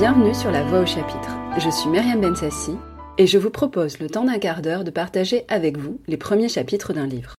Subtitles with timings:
[0.00, 1.36] Bienvenue sur La Voix au chapitre.
[1.58, 2.72] Je suis Myriam Bensassi
[3.18, 6.48] et je vous propose le temps d'un quart d'heure de partager avec vous les premiers
[6.48, 7.34] chapitres d'un livre.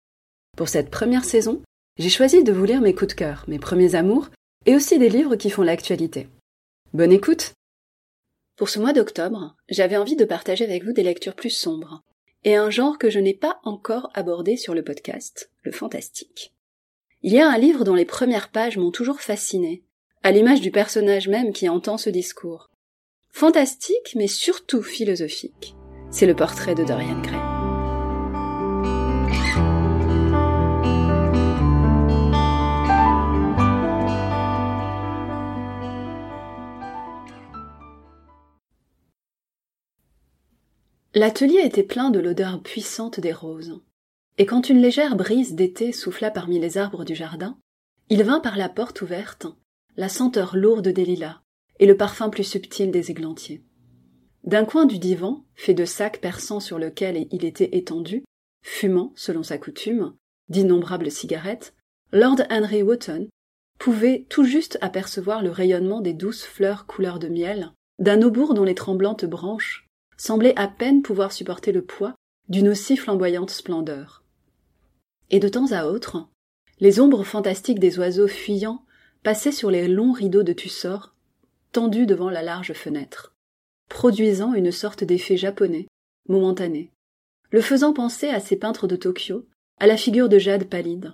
[0.55, 1.63] Pour cette première saison,
[1.97, 4.29] j'ai choisi de vous lire mes coups de cœur, mes premiers amours
[4.67, 6.27] et aussi des livres qui font l'actualité.
[6.93, 7.53] Bonne écoute
[8.57, 12.03] Pour ce mois d'octobre, j'avais envie de partager avec vous des lectures plus sombres
[12.43, 16.53] et un genre que je n'ai pas encore abordé sur le podcast, le fantastique.
[17.23, 19.83] Il y a un livre dont les premières pages m'ont toujours fasciné,
[20.23, 22.69] à l'image du personnage même qui entend ce discours.
[23.29, 25.75] Fantastique, mais surtout philosophique.
[26.11, 27.39] C'est le portrait de Dorian Gray.
[41.13, 43.81] L'atelier était plein de l'odeur puissante des roses.
[44.37, 47.57] Et quand une légère brise d'été souffla parmi les arbres du jardin,
[48.09, 49.47] il vint par la porte ouverte
[49.97, 51.41] la senteur lourde des lilas
[51.79, 53.63] et le parfum plus subtil des églantiers.
[54.43, 58.23] D'un coin du divan, fait de sacs perçants sur lequel il était étendu,
[58.63, 60.15] fumant, selon sa coutume,
[60.49, 61.75] d'innombrables cigarettes,
[62.11, 63.27] Lord Henry Wotton
[63.79, 68.63] pouvait tout juste apercevoir le rayonnement des douces fleurs couleur de miel d'un aubour dont
[68.63, 72.15] les tremblantes branches semblait à peine pouvoir supporter le poids
[72.49, 74.23] d'une aussi flamboyante splendeur.
[75.29, 76.27] Et de temps à autre,
[76.79, 78.83] les ombres fantastiques des oiseaux fuyants
[79.23, 81.13] passaient sur les longs rideaux de tussor
[81.71, 83.33] tendus devant la large fenêtre,
[83.89, 85.87] produisant une sorte d'effet japonais,
[86.27, 86.91] momentané,
[87.51, 89.45] le faisant penser à ces peintres de Tokyo,
[89.79, 91.13] à la figure de Jade pallide,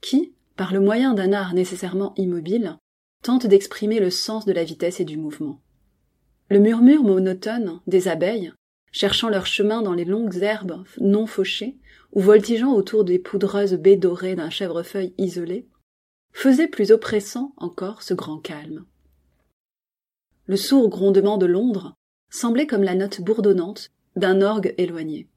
[0.00, 2.76] qui, par le moyen d'un art nécessairement immobile,
[3.22, 5.60] tente d'exprimer le sens de la vitesse et du mouvement.
[6.48, 8.52] Le murmure monotone des abeilles,
[8.90, 11.76] cherchant leur chemin dans les longues herbes non fauchées,
[12.12, 15.66] ou voltigeant autour des poudreuses baies dorées d'un chèvrefeuille isolé,
[16.32, 18.84] faisait plus oppressant encore ce grand calme.
[20.46, 21.94] Le sourd grondement de Londres
[22.30, 25.28] semblait comme la note bourdonnante d'un orgue éloigné.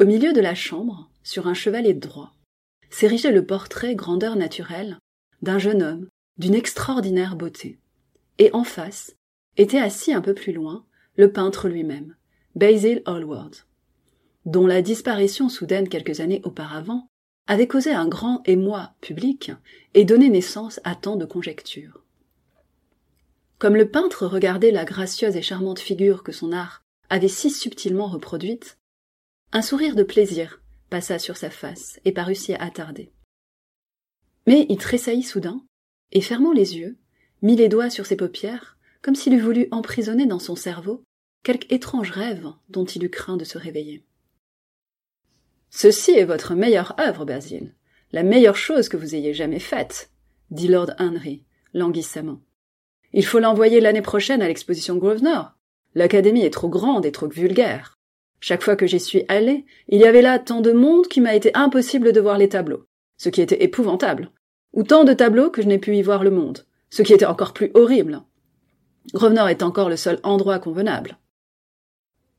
[0.00, 2.32] Au milieu de la chambre, sur un chevalet droit,
[2.90, 4.98] s'érigeait le portrait grandeur naturelle
[5.42, 7.78] d'un jeune homme d'une extraordinaire beauté.
[8.38, 9.16] Et en face,
[9.56, 10.84] était assis un peu plus loin
[11.16, 12.16] le peintre lui-même,
[12.56, 13.54] Basil Hallward,
[14.46, 17.08] dont la disparition soudaine quelques années auparavant
[17.46, 19.52] avait causé un grand émoi public
[19.94, 22.02] et donné naissance à tant de conjectures.
[23.58, 28.06] Comme le peintre regardait la gracieuse et charmante figure que son art avait si subtilement
[28.06, 28.78] reproduite,
[29.52, 30.60] un sourire de plaisir
[30.90, 33.12] passa sur sa face et parut s'y attarder.
[34.46, 35.64] Mais il tressaillit soudain,
[36.12, 36.98] et fermant les yeux,
[37.42, 41.04] mit les doigts sur ses paupières comme s'il eût voulu emprisonner dans son cerveau
[41.42, 44.02] quelque étrange rêve dont il eût craint de se réveiller.
[45.76, 47.74] Ceci est votre meilleure œuvre, Basil,
[48.12, 50.12] la meilleure chose que vous ayez jamais faite,
[50.52, 51.42] dit Lord Henry,
[51.72, 52.40] languissamment.
[53.12, 55.56] Il faut l'envoyer l'année prochaine à l'exposition Grosvenor.
[55.96, 57.98] L'académie est trop grande et trop vulgaire.
[58.38, 61.34] Chaque fois que j'y suis allé, il y avait là tant de monde qu'il m'a
[61.34, 62.86] été impossible de voir les tableaux,
[63.16, 64.30] ce qui était épouvantable,
[64.74, 67.26] ou tant de tableaux que je n'ai pu y voir le monde, ce qui était
[67.26, 68.22] encore plus horrible.
[69.12, 71.18] Grosvenor est encore le seul endroit convenable.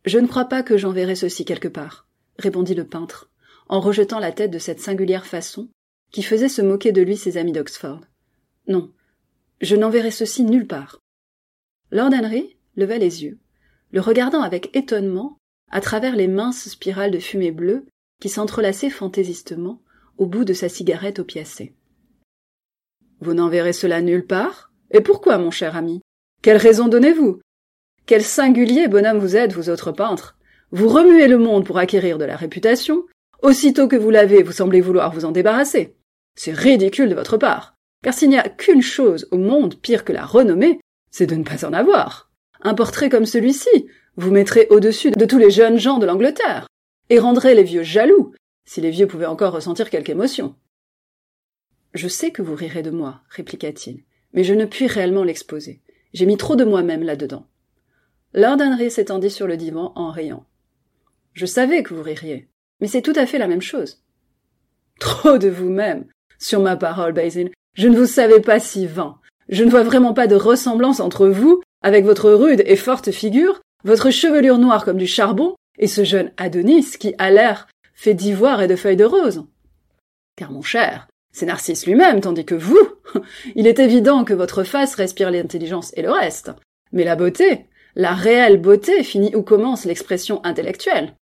[0.06, 2.07] Je ne crois pas que j'enverrai ceci quelque part,
[2.38, 3.29] répondit le peintre,
[3.68, 5.69] en rejetant la tête de cette singulière façon
[6.12, 8.01] qui faisait se moquer de lui ses amis d'Oxford.
[8.68, 8.91] Non,
[9.62, 11.00] je n'enverrai ceci nulle part.
[11.91, 13.40] Lord Henry leva les yeux,
[13.91, 15.38] le regardant avec étonnement
[15.72, 17.85] à travers les minces spirales de fumée bleue
[18.22, 19.81] qui s'entrelaçaient fantaisistement
[20.17, 21.75] au bout de sa cigarette opiacée.
[23.19, 24.72] Vous n'enverrez cela nulle part?
[24.91, 26.02] Et pourquoi, mon cher ami?
[26.41, 27.40] Quelle raison donnez-vous?
[28.06, 30.38] Quel singulier bonhomme vous êtes, vous autres peintres?
[30.72, 33.06] Vous remuez le monde pour acquérir de la réputation.
[33.42, 35.96] Aussitôt que vous l'avez, vous semblez vouloir vous en débarrasser.
[36.36, 40.14] C'est ridicule de votre part, car s'il n'y a qu'une chose au monde pire que
[40.14, 40.80] la renommée,
[41.12, 42.31] c'est de ne pas en avoir.
[42.62, 43.88] Un portrait comme celui-ci
[44.18, 46.68] vous mettrait au-dessus de tous les jeunes gens de l'Angleterre,
[47.09, 48.34] et rendrait les vieux jaloux,
[48.66, 50.56] si les vieux pouvaient encore ressentir quelque émotion.
[51.94, 54.03] Je sais que vous rirez de moi, répliqua-t-il,
[54.34, 55.82] mais je ne puis réellement l'exposer.
[56.14, 57.47] J'ai mis trop de moi-même là-dedans.
[58.34, 60.46] Lord Henry s'étendit sur le divan en riant.
[61.35, 62.47] Je savais que vous ririez,
[62.79, 64.02] mais c'est tout à fait la même chose.
[65.02, 66.05] Trop de vous-même.
[66.40, 69.20] Sur ma parole, Basil, je ne vous savais pas si vain.
[69.49, 73.61] Je ne vois vraiment pas de ressemblance entre vous, avec votre rude et forte figure,
[73.84, 78.61] votre chevelure noire comme du charbon, et ce jeune Adonis qui, a l'air, fait d'ivoire
[78.61, 79.43] et de feuilles de rose.
[80.38, 82.79] Car mon cher, c'est Narcisse lui-même, tandis que vous,
[83.55, 86.52] il est évident que votre face respire l'intelligence et le reste.
[86.93, 87.66] Mais la beauté,
[87.96, 91.14] la réelle beauté finit où commence l'expression intellectuelle.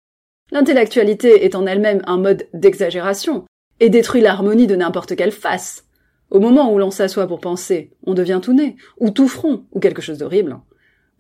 [0.53, 3.47] L'intellectualité est en elle-même un mode d'exagération,
[3.81, 5.87] et détruit l'harmonie de n'importe quelle face.
[6.31, 9.81] Au moment où l'on s'assoit pour penser, on devient tout nez, ou tout front, ou
[9.81, 10.59] quelque chose d'horrible.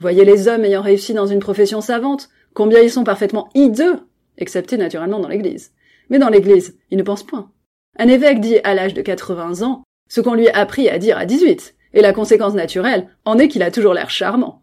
[0.00, 4.00] Voyez les hommes ayant réussi dans une profession savante, combien ils sont parfaitement hideux,
[4.37, 5.73] excepté naturellement dans l'église.
[6.11, 7.50] Mais dans l'église, ils ne pensent point.
[7.99, 11.17] Un évêque dit à l'âge de 80 ans ce qu'on lui a appris à dire
[11.17, 14.61] à 18, et la conséquence naturelle en est qu'il a toujours l'air charmant.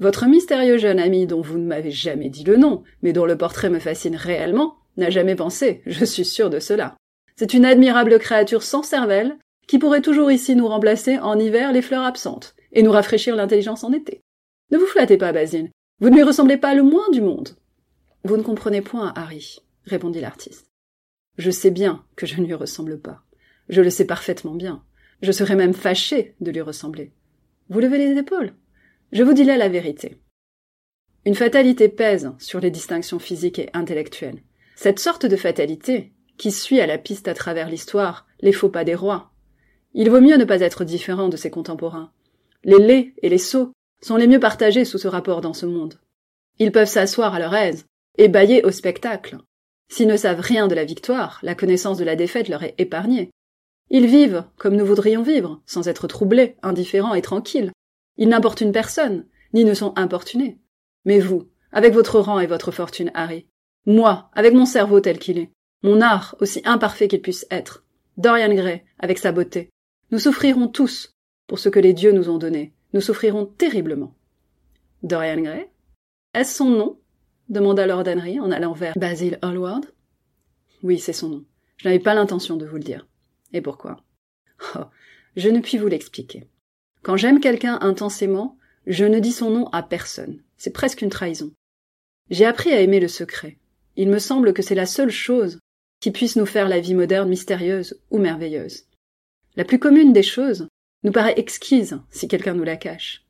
[0.00, 3.36] Votre mystérieux jeune ami dont vous ne m'avez jamais dit le nom, mais dont le
[3.36, 6.96] portrait me fascine réellement, n'a jamais pensé, je suis sûr de cela.
[7.36, 9.36] C'est une admirable créature sans cervelle,
[9.66, 13.84] qui pourrait toujours ici nous remplacer en hiver les fleurs absentes, et nous rafraîchir l'intelligence
[13.84, 14.20] en été.
[14.70, 15.70] Ne vous flattez pas, Basile.
[16.00, 17.50] Vous ne lui ressemblez pas le moins du monde.
[18.24, 20.70] Vous ne comprenez point, Harry, répondit l'artiste.
[21.36, 23.20] Je sais bien que je ne lui ressemble pas.
[23.68, 24.82] Je le sais parfaitement bien.
[25.20, 27.12] Je serais même fâché de lui ressembler.
[27.68, 28.54] Vous levez les épaules.
[29.12, 30.18] Je vous dis là la vérité.
[31.24, 34.42] Une fatalité pèse sur les distinctions physiques et intellectuelles.
[34.76, 38.84] Cette sorte de fatalité, qui suit à la piste à travers l'histoire les faux pas
[38.84, 39.32] des rois.
[39.92, 42.12] Il vaut mieux ne pas être différent de ses contemporains.
[42.64, 45.98] Les laids et les sots sont les mieux partagés sous ce rapport dans ce monde.
[46.58, 47.86] Ils peuvent s'asseoir à leur aise
[48.16, 49.38] et bailler au spectacle.
[49.88, 53.30] S'ils ne savent rien de la victoire, la connaissance de la défaite leur est épargnée.
[53.90, 57.72] Ils vivent comme nous voudrions vivre, sans être troublés, indifférents et tranquilles.
[58.20, 60.58] Ils n'importunent personne, ni ne sont importunés.
[61.04, 63.48] Mais vous, avec votre rang et votre fortune, Harry,
[63.86, 65.50] moi, avec mon cerveau tel qu'il est,
[65.82, 67.84] mon art aussi imparfait qu'il puisse être,
[68.18, 69.70] Dorian Gray, avec sa beauté,
[70.10, 71.14] nous souffrirons tous
[71.46, 72.74] pour ce que les dieux nous ont donné.
[72.92, 74.14] Nous souffrirons terriblement.
[75.02, 75.68] Dorian Gray
[76.34, 77.00] Est-ce son nom?
[77.48, 79.86] demanda Lord Henry en allant vers Basil Hallward.
[80.82, 81.44] Oui, c'est son nom.
[81.78, 83.08] Je n'avais pas l'intention de vous le dire.
[83.52, 84.04] Et pourquoi?
[84.76, 84.84] Oh,
[85.36, 86.46] je ne puis vous l'expliquer.
[87.02, 88.56] Quand j'aime quelqu'un intensément,
[88.86, 90.42] je ne dis son nom à personne.
[90.56, 91.52] C'est presque une trahison.
[92.30, 93.58] J'ai appris à aimer le secret.
[93.96, 95.58] Il me semble que c'est la seule chose
[96.00, 98.84] qui puisse nous faire la vie moderne mystérieuse ou merveilleuse.
[99.56, 100.68] La plus commune des choses
[101.02, 103.24] nous paraît exquise si quelqu'un nous la cache.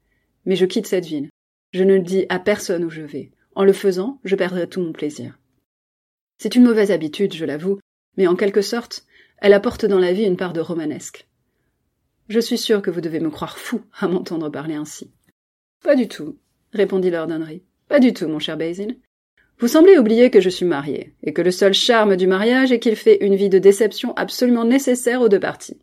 [0.44, 1.31] Mais je quitte cette ville.
[1.72, 3.31] Je ne le dis à personne où je vais.
[3.55, 5.38] En le faisant, je perdrai tout mon plaisir.
[6.38, 7.78] C'est une mauvaise habitude, je l'avoue,
[8.17, 9.05] mais en quelque sorte,
[9.38, 11.26] elle apporte dans la vie une part de romanesque.
[12.31, 15.11] Je suis sûr que vous devez me croire fou à m'entendre parler ainsi.
[15.82, 16.37] Pas du tout,
[16.73, 17.65] répondit Lord Henry.
[17.88, 18.99] Pas du tout, mon cher Basil.
[19.59, 22.79] Vous semblez oublier que je suis marié, et que le seul charme du mariage est
[22.79, 25.81] qu'il fait une vie de déception absolument nécessaire aux deux parties.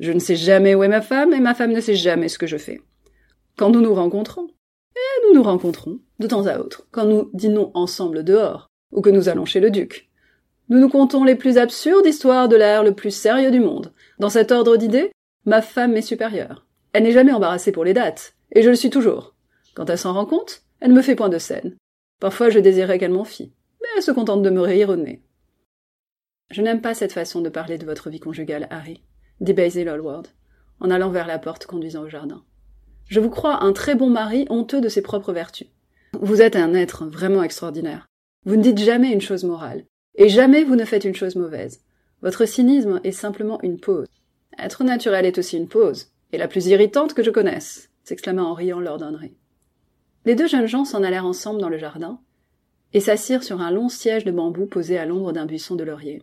[0.00, 2.36] Je ne sais jamais où est ma femme, et ma femme ne sait jamais ce
[2.36, 2.82] que je fais.
[3.56, 4.48] Quand nous nous rencontrons,
[4.94, 9.08] et nous nous rencontrons, de temps à autre, quand nous dînons ensemble dehors, ou que
[9.08, 10.10] nous allons chez le duc,
[10.68, 13.94] nous nous contons les plus absurdes histoires de l'air le plus sérieux du monde.
[14.18, 15.10] Dans cet ordre d'idées,
[15.44, 16.66] ma femme m'est supérieure.
[16.92, 19.34] Elle n'est jamais embarrassée pour les dates, et je le suis toujours.
[19.74, 21.76] Quand elle s'en rend compte, elle ne me fait point de scène.
[22.18, 24.98] Parfois je désirais qu'elle m'en fît, mais elle se contente de me rire au.
[26.50, 29.02] Je n'aime pas cette façon de parler de votre vie conjugale, Harry,
[29.40, 30.26] dit Basil Hallward,
[30.80, 32.42] en allant vers la porte conduisant au jardin.
[33.06, 35.68] Je vous crois un très bon mari honteux de ses propres vertus.
[36.20, 38.08] Vous êtes un être vraiment extraordinaire.
[38.44, 39.84] Vous ne dites jamais une chose morale,
[40.16, 41.82] et jamais vous ne faites une chose mauvaise.
[42.22, 44.08] Votre cynisme est simplement une pause.
[44.62, 48.54] Être naturel est aussi une pause, et la plus irritante que je connaisse, s'exclama en
[48.54, 49.34] riant Lord Henry.
[50.24, 52.20] Les deux jeunes gens s'en allèrent ensemble dans le jardin,
[52.92, 56.22] et s'assirent sur un long siège de bambou posé à l'ombre d'un buisson de laurier.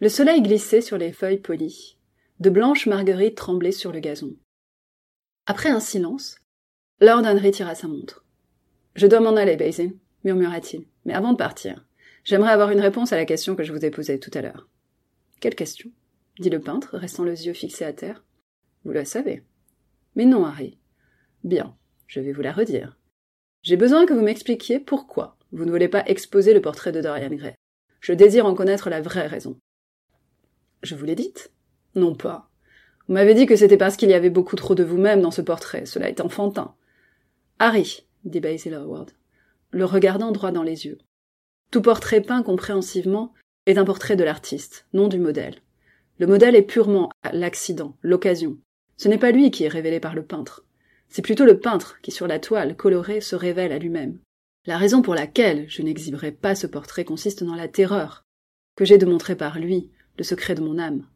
[0.00, 1.96] Le soleil glissait sur les feuilles polies.
[2.40, 4.34] De blanches marguerites tremblaient sur le gazon.
[5.46, 6.36] Après un silence,
[7.00, 8.24] Lord Henry tira sa montre.
[8.94, 9.94] Je dois m'en aller, Basil,
[10.24, 10.86] murmura-t-il.
[11.04, 11.84] Mais avant de partir,
[12.24, 14.68] J'aimerais avoir une réponse à la question que je vous ai posée tout à l'heure.
[15.40, 15.90] Quelle question?
[16.38, 18.24] Dit le peintre, restant les yeux fixés à terre.
[18.84, 19.42] Vous la savez.
[20.14, 20.78] Mais non, Harry.
[21.44, 22.98] Bien, je vais vous la redire.
[23.62, 27.34] J'ai besoin que vous m'expliquiez pourquoi vous ne voulez pas exposer le portrait de Dorian
[27.34, 27.54] Gray.
[28.00, 29.58] Je désire en connaître la vraie raison.
[30.82, 31.52] Je vous l'ai dite
[31.94, 32.50] Non pas.
[33.06, 35.42] Vous m'avez dit que c'était parce qu'il y avait beaucoup trop de vous-même dans ce
[35.42, 35.86] portrait.
[35.86, 36.74] Cela est enfantin.
[37.58, 39.10] Harry, dit Basil Howard,
[39.70, 40.98] le regardant droit dans les yeux.
[41.70, 43.34] Tout portrait peint compréhensivement
[43.66, 45.56] est un portrait de l'artiste, non du modèle.
[46.22, 48.56] Le modèle est purement l'accident, l'occasion.
[48.96, 50.64] Ce n'est pas lui qui est révélé par le peintre.
[51.08, 54.20] C'est plutôt le peintre qui, sur la toile colorée, se révèle à lui-même.
[54.66, 58.22] La raison pour laquelle je n'exhiberai pas ce portrait consiste dans la terreur
[58.76, 61.08] que j'ai de montrer par lui le secret de mon âme.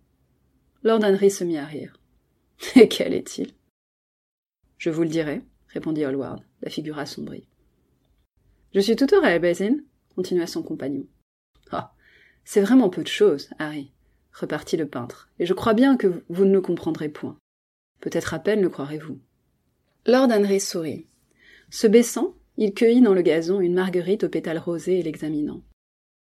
[0.83, 2.01] Lord Henry se mit à rire.
[2.75, 3.53] Et quel est-il?
[4.77, 7.47] Je vous le dirai, répondit Hallward, la figure assombrie.
[8.75, 9.77] Je suis tout oreille, Basin
[10.17, 11.07] continua son compagnon.
[11.71, 11.93] Ah.
[12.45, 13.93] C'est vraiment peu de choses, Harry,
[14.39, 17.39] repartit le peintre, et je crois bien que vous ne le comprendrez point.
[18.01, 19.19] Peut-être à peine le croirez-vous.
[20.07, 21.07] Lord Henry sourit.
[21.71, 25.63] Se baissant, il cueillit dans le gazon une marguerite aux pétales rosés et l'examinant.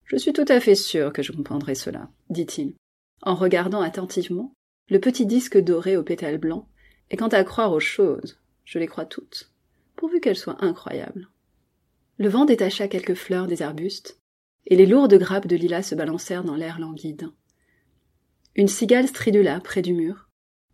[0.05, 2.75] Je suis tout à fait sûr que je comprendrai cela, dit-il,
[3.23, 4.53] en regardant attentivement
[4.89, 6.65] le petit disque doré aux pétales blancs,
[7.09, 9.51] et quant à croire aux choses, je les crois toutes,
[9.95, 11.27] pourvu qu'elles soient incroyables.
[12.17, 14.17] Le vent détacha quelques fleurs des arbustes,
[14.65, 17.29] et les lourdes grappes de lilas se balancèrent dans l'air languide.
[18.57, 20.27] Une cigale stridula près du mur,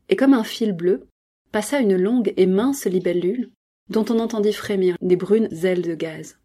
[0.08, 1.08] et comme un fil bleu,
[1.52, 3.52] passa une longue et mince libellule,
[3.90, 6.38] dont on entendit frémir des brunes ailes de gaz.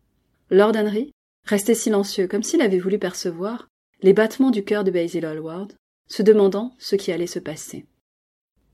[0.50, 1.12] Lord Henry
[1.45, 3.68] restait silencieux, comme s'il avait voulu percevoir
[4.02, 5.75] les battements du cœur de Basil Hallward,
[6.09, 7.87] se demandant ce qui allait se passer.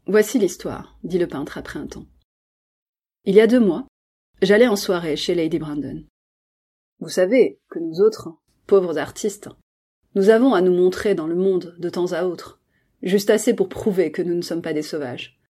[0.06, 2.06] Voici l'histoire, dit le peintre après un temps.
[3.24, 3.86] Il y a deux mois,
[4.40, 6.04] j'allais en soirée chez Lady Brandon.
[7.00, 8.30] Vous savez que nous autres,
[8.66, 9.48] pauvres artistes,
[10.14, 12.60] nous avons à nous montrer dans le monde de temps à autre,
[13.02, 15.40] juste assez pour prouver que nous ne sommes pas des sauvages.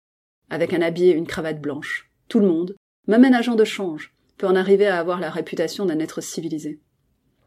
[0.49, 2.75] Avec un habit et une cravate blanche, tout le monde,
[3.07, 6.81] même un agent de change, peut en arriver à avoir la réputation d'un être civilisé.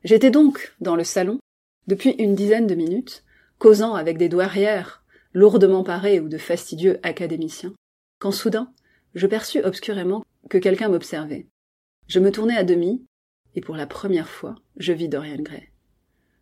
[0.04, 1.40] J'étais donc dans le salon,
[1.88, 3.24] depuis une dizaine de minutes,
[3.58, 7.74] causant avec des douairières, lourdement parées ou de fastidieux académiciens,
[8.20, 8.72] quand soudain,
[9.16, 11.48] je perçus obscurément que quelqu'un m'observait.
[12.08, 13.04] Je me tournai à demi,
[13.56, 15.72] et pour la première fois, je vis Dorian Gray.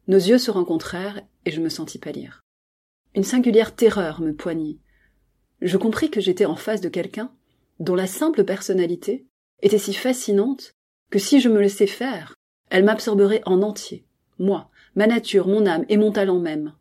[0.07, 2.41] Nos yeux se rencontrèrent, et je me sentis pâlir.
[3.15, 4.79] Une singulière terreur me poignit.
[5.61, 7.31] Je compris que j'étais en face de quelqu'un
[7.79, 9.25] dont la simple personnalité
[9.61, 10.73] était si fascinante
[11.09, 12.35] que si je me laissais faire,
[12.69, 14.05] elle m'absorberait en entier,
[14.37, 16.73] moi, ma nature, mon âme et mon talent même.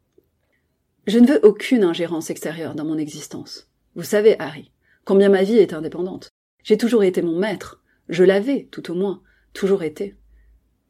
[1.06, 3.68] Je ne veux aucune ingérence extérieure dans mon existence.
[3.94, 4.72] Vous savez, Harry,
[5.04, 6.30] combien ma vie est indépendante.
[6.62, 7.82] J'ai toujours été mon maître.
[8.08, 10.16] Je l'avais, tout au moins, toujours été.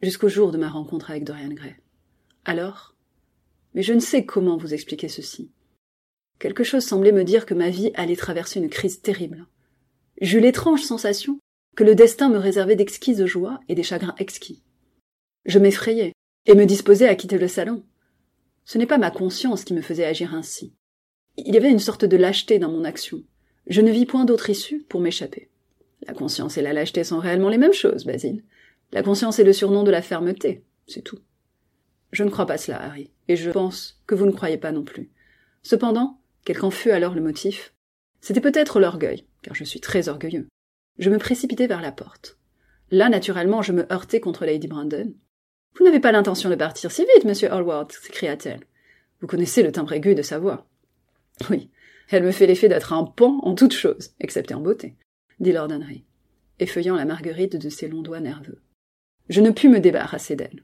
[0.03, 1.75] Jusqu'au jour de ma rencontre avec Dorian Gray.
[2.45, 2.95] Alors?
[3.75, 5.51] Mais je ne sais comment vous expliquer ceci.
[6.39, 9.47] Quelque chose semblait me dire que ma vie allait traverser une crise terrible.
[10.21, 11.39] J'eus l'étrange sensation
[11.75, 14.63] que le destin me réservait d'exquises joies et des chagrins exquis.
[15.45, 16.13] Je m'effrayais
[16.47, 17.85] et me disposais à quitter le salon.
[18.65, 20.75] Ce n'est pas ma conscience qui me faisait agir ainsi.
[21.37, 23.23] Il y avait une sorte de lâcheté dans mon action.
[23.67, 25.51] Je ne vis point d'autre issue pour m'échapper.
[26.07, 28.45] La conscience et la lâcheté sont réellement les mêmes choses, Basile.
[28.93, 31.19] La conscience est le surnom de la fermeté, c'est tout.
[32.15, 34.85] Je ne crois pas cela, Harry, et je pense que vous ne croyez pas non
[34.85, 35.11] plus.
[35.65, 37.75] Cependant, quel qu'en fût alors le motif,
[38.21, 40.47] c'était peut-être l'orgueil, car je suis très orgueilleux.
[41.01, 42.39] Je me précipitai vers la porte.
[42.93, 45.13] Là, naturellement, je me heurtai contre Lady Brandon.
[45.77, 48.63] Vous n'avez pas l'intention de partir si vite, monsieur Hallward, s'écria-t-elle.
[49.21, 50.69] Vous connaissez le timbre aigu de sa voix.
[51.51, 51.69] Oui,
[52.11, 54.95] elle me fait l'effet d'être un pan en toutes choses, excepté en beauté,
[55.41, 56.05] dit Lord Henry,
[56.61, 58.63] effeuillant la marguerite de ses longs doigts nerveux.
[59.29, 60.63] Je ne pus me débarrasser d'elle.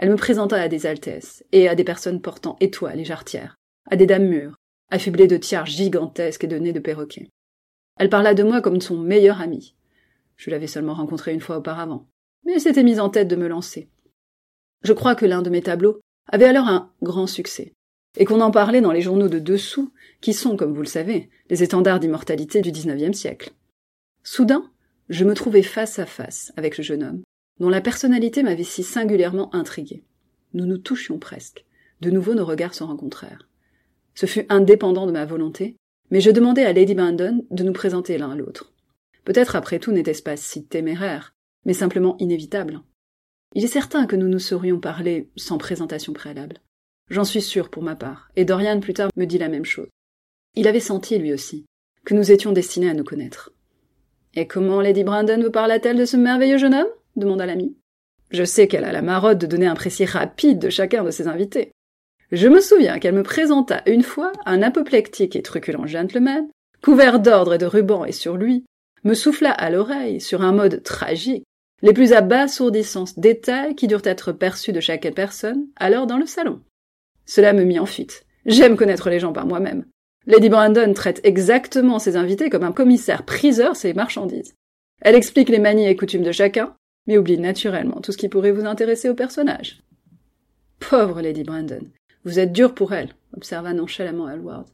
[0.00, 3.56] Elle me présenta à des altesses, et à des personnes portant étoiles et jarretières,
[3.90, 4.56] à des dames mûres,
[4.90, 7.28] affublées de tiares gigantesques et de nez de perroquet.
[7.98, 9.76] Elle parla de moi comme de son meilleur ami.
[10.38, 12.08] Je l'avais seulement rencontré une fois auparavant,
[12.46, 13.90] mais elle s'était mise en tête de me lancer.
[14.84, 16.00] Je crois que l'un de mes tableaux
[16.32, 17.74] avait alors un grand succès,
[18.16, 19.92] et qu'on en parlait dans les journaux de dessous,
[20.22, 23.52] qui sont, comme vous le savez, les étendards d'immortalité du XIXe siècle.
[24.24, 24.70] Soudain,
[25.10, 27.22] je me trouvai face à face avec le jeune homme,
[27.60, 30.02] dont la personnalité m'avait si singulièrement intrigué.
[30.54, 31.64] Nous nous touchions presque.
[32.00, 33.48] De nouveau nos regards se rencontrèrent.
[34.14, 35.76] Ce fut indépendant de ma volonté,
[36.10, 38.72] mais je demandai à Lady Brandon de nous présenter l'un à l'autre.
[39.24, 42.80] Peut-être après tout n'était-ce pas si téméraire, mais simplement inévitable.
[43.54, 46.58] Il est certain que nous nous serions parlé sans présentation préalable.
[47.10, 49.88] J'en suis sûr pour ma part, et Dorian plus tard me dit la même chose.
[50.54, 51.66] Il avait senti, lui aussi,
[52.04, 53.52] que nous étions destinés à nous connaître.
[54.34, 56.88] Et comment Lady Brandon vous parla-t-elle de ce merveilleux jeune homme?
[57.16, 57.76] Demanda l'ami.
[58.30, 61.26] Je sais qu'elle a la marotte de donner un précis rapide de chacun de ses
[61.26, 61.72] invités.
[62.32, 66.48] Je me souviens qu'elle me présenta une fois un apoplectique et truculent gentleman,
[66.82, 68.64] couvert d'ordre et de rubans et sur lui,
[69.02, 71.44] me souffla à l'oreille, sur un mode tragique,
[71.82, 76.60] les plus abasourdissants détails qui durent être perçus de chaque personne alors dans le salon.
[77.26, 78.24] Cela me mit en fuite.
[78.46, 79.84] J'aime connaître les gens par moi-même.
[80.26, 84.54] Lady Brandon traite exactement ses invités comme un commissaire priseur ses marchandises.
[85.00, 86.74] Elle explique les manies et coutumes de chacun,
[87.06, 89.82] mais oublie naturellement tout ce qui pourrait vous intéresser au personnage.
[90.78, 91.86] Pauvre Lady Brandon.
[92.24, 94.66] Vous êtes dur pour elle, observa nonchalamment Hallward.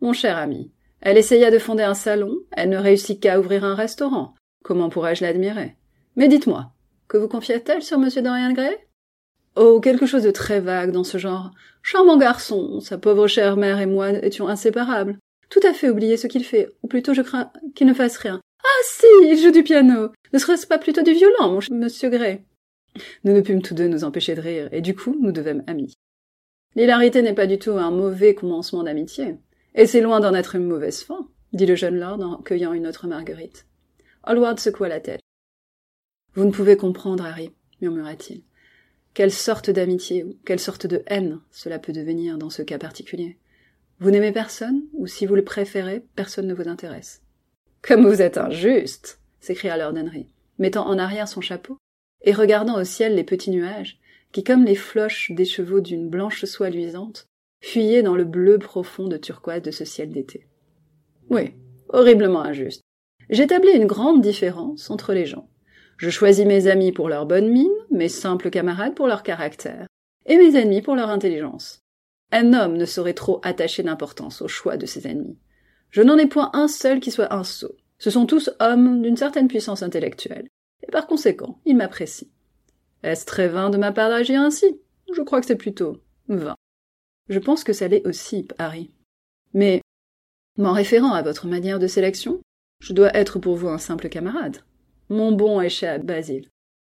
[0.00, 3.74] Mon cher ami, elle essaya de fonder un salon, elle ne réussit qu'à ouvrir un
[3.74, 4.34] restaurant.
[4.62, 5.76] Comment pourrais-je l'admirer?
[6.16, 6.72] Mais dites-moi,
[7.08, 8.08] que vous confiait-elle sur M.
[8.22, 8.76] Dorian Gray?
[9.56, 11.50] Oh, quelque chose de très vague dans ce genre.
[11.82, 15.18] Charmant garçon, sa pauvre chère mère et moi étions inséparables.
[15.48, 18.40] Tout à fait oublié ce qu'il fait, ou plutôt je crains qu'il ne fasse rien.
[18.62, 20.12] Ah si, il joue du piano.
[20.32, 22.42] Ne serait-ce pas plutôt du violon, mon monsieur Gray?
[23.24, 25.94] Nous ne pûmes tous deux nous empêcher de rire, et du coup nous devîmes amis.
[26.76, 29.36] L'hilarité n'est pas du tout un mauvais commencement d'amitié,
[29.74, 32.86] et c'est loin d'en être une mauvaise fin, dit le jeune lord en cueillant une
[32.86, 33.66] autre marguerite.
[34.22, 35.20] Hallward secoua la tête.
[36.34, 38.42] Vous ne pouvez comprendre, Harry, murmura-t-il.
[39.14, 43.38] Quelle sorte d'amitié ou quelle sorte de haine cela peut devenir dans ce cas particulier.
[43.98, 47.22] Vous n'aimez personne, ou si vous le préférez, personne ne vous intéresse.
[47.82, 50.26] Comme vous êtes injuste s'écria Lord Henry,
[50.58, 51.78] mettant en arrière son chapeau
[52.22, 53.98] et regardant au ciel les petits nuages
[54.32, 57.26] qui, comme les floches des chevaux d'une blanche soie luisante,
[57.60, 60.46] fuyaient dans le bleu profond de turquoise de ce ciel d'été.
[61.28, 61.52] Oui,
[61.88, 62.82] horriblement injuste.
[63.28, 65.48] J'établis une grande différence entre les gens.
[65.96, 69.86] Je choisis mes amis pour leur bonne mine, mes simples camarades pour leur caractère,
[70.26, 71.80] et mes ennemis pour leur intelligence.
[72.32, 75.38] Un homme ne saurait trop attacher d'importance au choix de ses ennemis.
[75.90, 77.76] Je n'en ai point un seul qui soit un sot.
[78.00, 80.48] Ce sont tous hommes d'une certaine puissance intellectuelle,
[80.82, 82.28] et par conséquent, ils m'apprécient.
[83.02, 84.80] Est-ce très vain de ma part d'agir ainsi?
[85.14, 86.56] Je crois que c'est plutôt vain.
[87.28, 88.90] Je pense que ça l'est aussi, Harry.
[89.52, 89.82] Mais,
[90.56, 92.40] m'en référant à votre manière de sélection,
[92.80, 94.58] je dois être pour vous un simple camarade.
[95.10, 96.00] Mon bon est cher.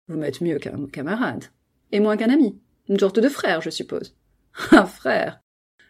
[0.07, 1.45] Vous m'êtes mieux qu'un camarade.
[1.91, 2.57] Et moins qu'un ami.
[2.87, 4.15] Une sorte de frère, je suppose.
[4.71, 5.41] Un frère.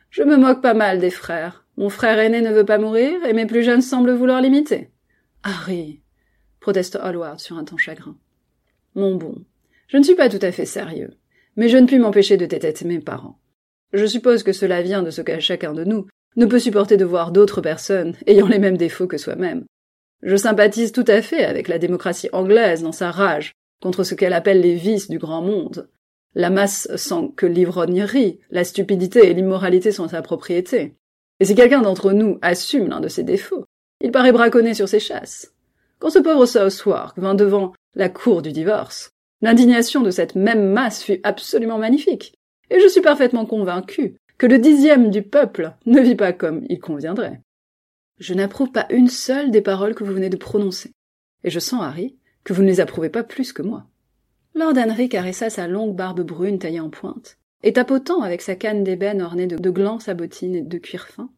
[0.10, 1.66] Je me moque pas mal des frères.
[1.78, 4.92] Mon frère aîné ne veut pas mourir, et mes plus jeunes semblent vouloir l'imiter.
[5.44, 6.02] Harry,
[6.60, 8.16] proteste Hallward sur un ton chagrin.
[8.94, 9.36] Mon bon,
[9.88, 11.16] je ne suis pas tout à fait sérieux,
[11.56, 13.40] mais je ne puis m'empêcher de tétêtre mes parents.
[13.94, 17.06] Je suppose que cela vient de ce que chacun de nous ne peut supporter de
[17.06, 19.66] voir d'autres personnes ayant les mêmes défauts que soi-même.
[20.22, 24.34] Je sympathise tout à fait avec la démocratie anglaise dans sa rage contre ce qu'elle
[24.34, 25.90] appelle les vices du grand monde.
[26.36, 30.96] La masse sent que l'ivrognerie, la stupidité et l'immoralité sont sa propriété.
[31.40, 33.66] Et si quelqu'un d'entre nous assume l'un de ces défauts,
[34.02, 35.54] il paraît braconner sur ses chasses.
[36.00, 41.04] Quand ce pauvre Southwark vint devant la cour du divorce, l'indignation de cette même masse
[41.04, 42.34] fut absolument magnifique,
[42.70, 46.80] et je suis parfaitement convaincu que le dixième du peuple ne vit pas comme il
[46.80, 47.42] conviendrait.
[48.20, 50.92] Je n'approuve pas une seule des paroles que vous venez de prononcer,
[51.44, 53.86] et je sens, Harry, que vous ne les approuvez pas plus que moi.
[54.56, 58.84] Lord Henry caressa sa longue barbe brune taillée en pointe, et tapotant avec sa canne
[58.84, 61.30] d'ébène ornée de, de glands sabotines et de cuir fin.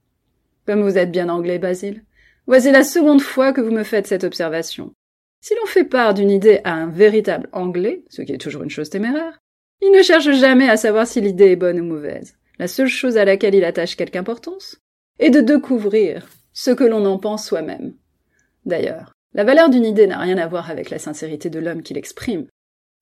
[0.65, 2.03] Comme vous êtes bien anglais, Basile,
[2.45, 4.93] Voici la seconde fois que vous me faites cette observation.
[5.39, 8.69] Si l'on fait part d'une idée à un véritable anglais, ce qui est toujours une
[8.69, 9.39] chose téméraire,
[9.81, 12.35] il ne cherche jamais à savoir si l'idée est bonne ou mauvaise.
[12.59, 14.77] La seule chose à laquelle il attache quelque importance
[15.19, 17.95] est de découvrir ce que l'on en pense soi-même.
[18.65, 21.93] D'ailleurs, la valeur d'une idée n'a rien à voir avec la sincérité de l'homme qui
[21.93, 22.47] l'exprime.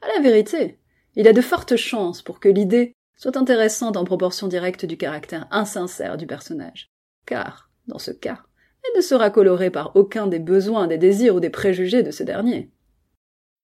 [0.02, 0.80] À la vérité,
[1.16, 5.48] il a de fortes chances pour que l'idée soit intéressante en proportion directe du caractère
[5.52, 6.90] insincère du personnage.
[7.26, 8.42] Car, dans ce cas,
[8.84, 12.24] et ne sera coloré par aucun des besoins, des désirs ou des préjugés de ce
[12.24, 12.72] dernier.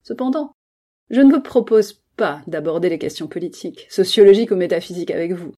[0.03, 0.53] Cependant,
[1.09, 5.53] je ne vous propose pas d'aborder les questions politiques, sociologiques ou métaphysiques avec vous.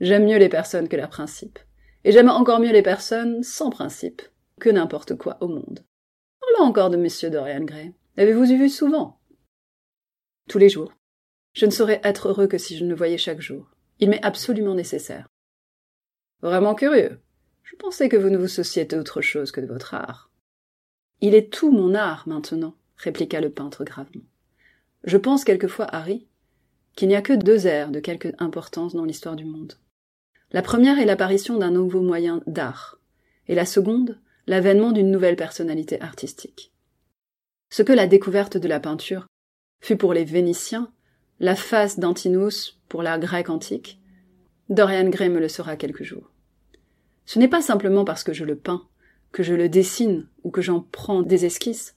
[0.00, 1.58] J'aime mieux les personnes que leurs principes.
[2.04, 4.22] Et j'aime encore mieux les personnes sans principe
[4.60, 5.84] que n'importe quoi au monde.
[6.40, 7.92] Parlons encore de Monsieur Dorian Gray.
[8.16, 9.20] L'avez-vous vu souvent?
[10.48, 10.92] Tous les jours.
[11.54, 13.70] Je ne saurais être heureux que si je ne le voyais chaque jour.
[14.00, 15.28] Il m'est absolument nécessaire.
[16.40, 17.20] Vraiment curieux.
[17.72, 20.30] Je pensais que vous ne vous souciez d'autre chose que de votre art.
[21.22, 24.26] Il est tout mon art maintenant, répliqua le peintre gravement.
[25.04, 26.28] Je pense quelquefois, Harry,
[26.96, 29.72] qu'il n'y a que deux ères de quelque importance dans l'histoire du monde.
[30.50, 32.98] La première est l'apparition d'un nouveau moyen d'art,
[33.48, 36.74] et la seconde, l'avènement d'une nouvelle personnalité artistique.
[37.70, 39.26] Ce que la découverte de la peinture
[39.80, 40.92] fut pour les Vénitiens,
[41.40, 43.98] la face d'Antinous pour l'art grec antique,
[44.68, 46.31] Dorian Gray me le sera quelque jour.
[47.26, 48.86] Ce n'est pas simplement parce que je le peins,
[49.32, 51.96] que je le dessine ou que j'en prends des esquisses.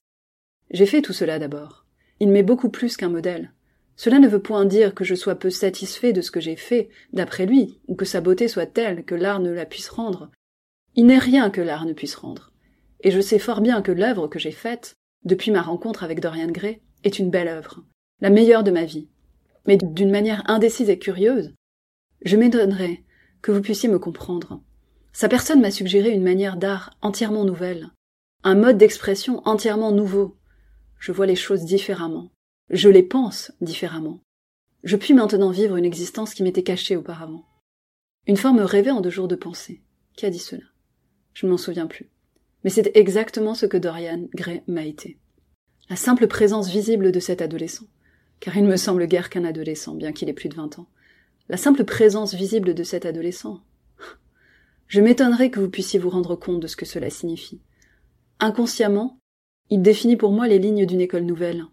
[0.71, 1.85] J'ai fait tout cela d'abord.
[2.19, 3.51] Il m'est beaucoup plus qu'un modèle.
[3.97, 6.89] Cela ne veut point dire que je sois peu satisfait de ce que j'ai fait,
[7.13, 10.31] d'après lui, ou que sa beauté soit telle que l'art ne la puisse rendre.
[10.95, 12.51] Il n'est rien que l'art ne puisse rendre.
[13.01, 16.51] Et je sais fort bien que l'œuvre que j'ai faite, depuis ma rencontre avec Dorian
[16.51, 17.83] Gray, est une belle œuvre,
[18.21, 19.07] la meilleure de ma vie.
[19.65, 21.53] Mais d'une manière indécise et curieuse,
[22.23, 23.03] je m'étonnerais
[23.41, 24.61] que vous puissiez me comprendre.
[25.15, 27.89] Sa personne m'a suggéré une manière d'art entièrement nouvelle,
[28.43, 30.35] un mode d'expression entièrement nouveau.
[30.99, 32.33] Je vois les choses différemment.
[32.69, 34.19] Je les pense différemment.
[34.83, 37.45] Je puis maintenant vivre une existence qui m'était cachée auparavant.
[38.27, 39.81] Une forme rêvée en deux jours de pensée.
[40.17, 40.65] Qui a dit cela?
[41.33, 42.09] Je ne m'en souviens plus.
[42.65, 45.17] Mais c'est exactement ce que Dorian Gray m'a été.
[45.89, 47.87] La simple présence visible de cet adolescent,
[48.41, 50.89] car il ne me semble guère qu'un adolescent, bien qu'il ait plus de vingt ans.
[51.47, 53.61] La simple présence visible de cet adolescent,
[54.87, 57.61] je m'étonnerais que vous puissiez vous rendre compte de ce que cela signifie.
[58.39, 59.19] Inconsciemment,
[59.69, 61.65] il définit pour moi les lignes d'une école nouvelle,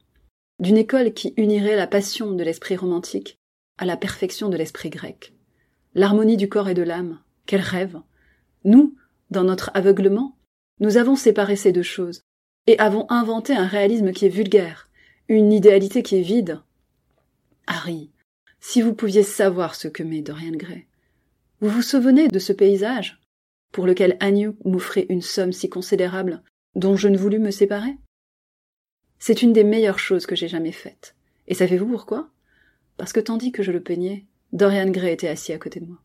[0.59, 3.39] d'une école qui unirait la passion de l'esprit romantique
[3.79, 5.35] à la perfection de l'esprit grec.
[5.95, 8.01] L'harmonie du corps et de l'âme, quel rêve.
[8.65, 8.97] Nous,
[9.31, 10.37] dans notre aveuglement,
[10.81, 12.23] nous avons séparé ces deux choses,
[12.67, 14.89] et avons inventé un réalisme qui est vulgaire,
[15.29, 16.61] une idéalité qui est vide.
[17.67, 18.11] Harry,
[18.61, 20.87] si vous pouviez savoir ce que m'est Dorian Gray.
[21.63, 23.21] Vous vous souvenez de ce paysage
[23.71, 26.43] pour lequel Agnew m'offrait une somme si considérable
[26.75, 27.97] dont je ne voulus me séparer?
[29.21, 31.15] C'est une des meilleures choses que j'ai jamais faites.
[31.47, 32.29] Et savez-vous pourquoi?
[32.97, 35.99] Parce que tandis que je le peignais, Dorian Gray était assis à côté de moi.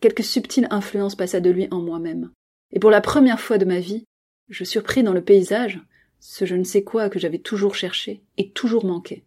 [0.00, 2.30] Quelque subtile influence passa de lui en moi-même.
[2.70, 4.04] Et pour la première fois de ma vie,
[4.50, 5.80] je surpris dans le paysage
[6.20, 9.24] ce je ne sais quoi que j'avais toujours cherché et toujours manqué.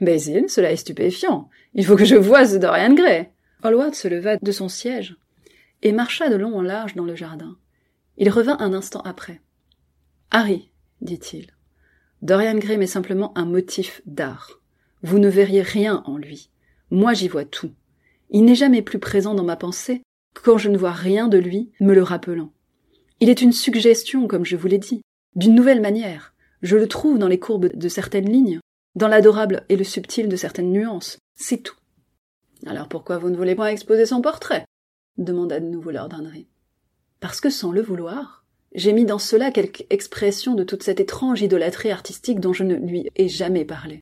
[0.00, 1.48] Basil, cela est stupéfiant.
[1.74, 3.28] Il faut que je voie ce Dorian Gray.
[3.62, 5.16] Hallward se leva de son siège
[5.82, 7.56] et marcha de long en large dans le jardin.
[8.16, 9.40] Il revint un instant après.
[10.30, 11.48] Harry, dit-il,
[12.22, 14.60] Dorian Gray m'est simplement un motif d'art.
[15.02, 16.50] Vous ne verriez rien en lui.
[16.90, 17.70] Moi j'y vois tout.
[18.30, 20.02] Il n'est jamais plus présent dans ma pensée
[20.34, 22.52] que quand je ne vois rien de lui me le rappelant.
[23.20, 25.02] Il est une suggestion, comme je vous l'ai dit,
[25.34, 26.34] d'une nouvelle manière.
[26.62, 28.60] Je le trouve dans les courbes de certaines lignes,
[28.94, 31.18] dans l'adorable et le subtil de certaines nuances.
[31.36, 31.77] C'est tout.
[32.66, 34.64] Alors pourquoi vous ne voulez pas exposer son portrait?
[35.16, 36.48] demanda de nouveau Lord Henry.
[37.20, 38.44] Parce que sans le vouloir,
[38.74, 42.74] j'ai mis dans cela quelque expression de toute cette étrange idolâtrie artistique dont je ne
[42.74, 44.00] lui ai jamais parlé.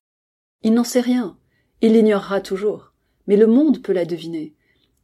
[0.62, 1.37] Il n'en sait rien,
[1.81, 2.92] il l'ignorera toujours,
[3.27, 4.55] mais le monde peut la deviner,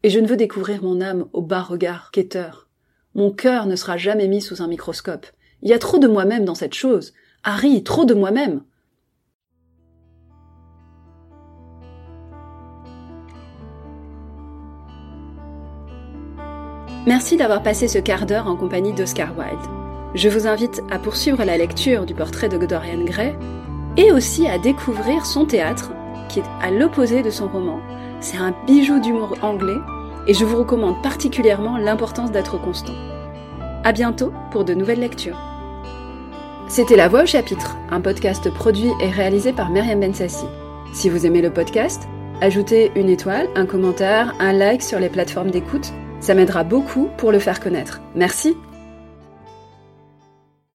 [0.02, 2.68] et je ne veux découvrir mon âme au bas regard quêteur.
[3.14, 5.26] Mon cœur ne sera jamais mis sous un microscope.
[5.62, 7.12] Il y a trop de moi-même dans cette chose.
[7.44, 8.64] Harry, trop de moi-même.
[17.04, 19.58] Merci d'avoir passé ce quart d'heure en compagnie d'Oscar Wilde.
[20.14, 23.36] Je vous invite à poursuivre la lecture du portrait de Dorian Gray
[23.96, 25.90] et aussi à découvrir son théâtre,
[26.28, 27.80] qui est à l'opposé de son roman.
[28.20, 29.80] C'est un bijou d'humour anglais
[30.28, 32.94] et je vous recommande particulièrement l'importance d'être constant.
[33.82, 35.40] À bientôt pour de nouvelles lectures.
[36.68, 40.46] C'était La Voix au chapitre, un podcast produit et réalisé par Myriam Bensassi.
[40.94, 42.06] Si vous aimez le podcast,
[42.40, 47.32] ajoutez une étoile, un commentaire, un like sur les plateformes d'écoute ça m'aidera beaucoup pour
[47.32, 48.00] le faire connaître.
[48.14, 48.56] Merci